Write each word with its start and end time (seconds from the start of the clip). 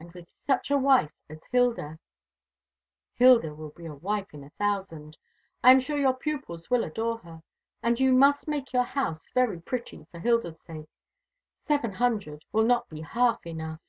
And 0.00 0.10
with 0.14 0.28
such 0.48 0.72
a 0.72 0.76
wife 0.76 1.12
as 1.28 1.44
Hilda" 1.52 2.00
"Hilda 3.20 3.54
will 3.54 3.70
be 3.70 3.86
a 3.86 3.94
wife 3.94 4.34
in 4.34 4.42
a 4.42 4.50
thousand. 4.58 5.16
I 5.62 5.70
am 5.70 5.78
sure 5.78 5.96
your 5.96 6.14
pupils 6.16 6.68
will 6.70 6.82
adore 6.82 7.18
her; 7.18 7.44
and 7.80 8.00
you 8.00 8.12
must 8.12 8.48
make 8.48 8.72
your 8.72 8.82
house 8.82 9.30
very 9.30 9.60
pretty, 9.60 10.08
for 10.10 10.18
Hilda's 10.18 10.60
sake. 10.60 10.88
Seven 11.68 11.92
hundred 11.92 12.44
will 12.50 12.64
not 12.64 12.88
be 12.88 13.02
half 13.02 13.46
enough." 13.46 13.80